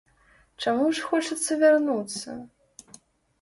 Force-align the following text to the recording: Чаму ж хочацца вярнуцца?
Чаму 0.63 0.87
ж 0.99 1.03
хочацца 1.09 1.59
вярнуцца? 1.65 2.31